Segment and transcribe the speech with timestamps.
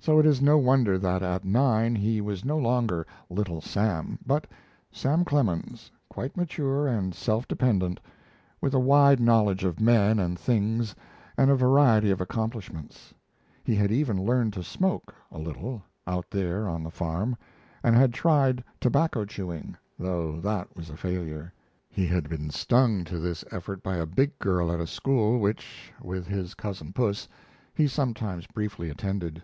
[0.00, 4.46] So it is no wonder that at nine he was no longer "Little Sam," but
[4.92, 7.98] Sam Clemens, quite mature and self dependent,
[8.60, 10.94] with a wide knowledge of men and things
[11.36, 13.12] and a variety of accomplishments.
[13.64, 17.36] He had even learned to smoke a little out there on the farm,
[17.82, 21.52] and had tried tobacco chewing, though that was a failure.
[21.90, 25.92] He had been stung to this effort by a big girl at a school which,
[26.00, 27.26] with his cousin Puss,
[27.74, 29.42] he sometimes briefly attended.